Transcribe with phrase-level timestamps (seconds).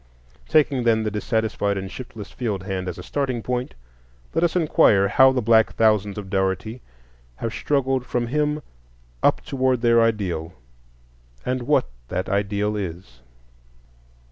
[0.47, 3.75] Taking, then, the dissatisfied and shiftless field hand as a starting point,
[4.33, 6.81] let us inquire how the black thousands of Dougherty
[7.35, 8.63] have struggled from him
[9.21, 10.53] up toward their ideal,
[11.45, 13.19] and what that ideal is.